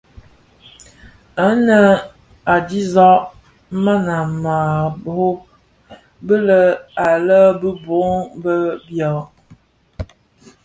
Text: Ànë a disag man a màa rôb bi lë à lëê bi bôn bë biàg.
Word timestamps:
Ànë 1.47 1.79
a 2.53 2.55
disag 2.69 3.21
man 3.83 4.05
a 4.17 4.19
màa 4.43 4.81
rôb 5.13 5.37
bi 6.25 6.35
lë 6.47 6.59
à 7.07 7.07
lëê 7.27 7.47
bi 7.61 7.69
bôn 7.83 8.11
bë 8.43 8.55
biàg. 8.85 9.17